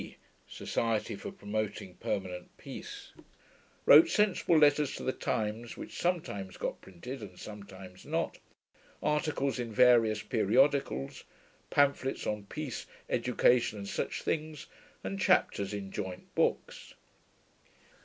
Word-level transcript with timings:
(Society 0.47 1.15
for 1.15 1.31
Promoting 1.31 1.93
Permanent 1.97 2.57
Peace), 2.57 3.11
wrote 3.85 4.09
sensible 4.09 4.57
letters 4.57 4.95
to 4.95 5.03
the 5.03 5.13
Times, 5.13 5.77
which 5.77 5.99
sometimes 6.01 6.57
got 6.57 6.81
printed 6.81 7.21
and 7.21 7.37
sometimes 7.39 8.03
not, 8.03 8.39
articles 9.03 9.59
in 9.59 9.71
various 9.71 10.23
periodicals, 10.23 11.23
pamphlets 11.69 12.25
on 12.25 12.45
peace, 12.47 12.87
education 13.11 13.77
and 13.77 13.87
such 13.87 14.23
things, 14.23 14.65
and 15.03 15.19
chapters 15.21 15.71
in 15.71 15.91
joint 15.91 16.33
books. 16.33 16.95